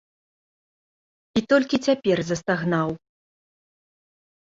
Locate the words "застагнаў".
2.31-2.87